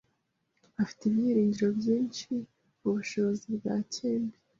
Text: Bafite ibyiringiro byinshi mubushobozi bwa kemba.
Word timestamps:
Bafite 0.75 1.01
ibyiringiro 1.05 1.69
byinshi 1.79 2.27
mubushobozi 2.81 3.45
bwa 3.57 3.75
kemba. 3.93 4.37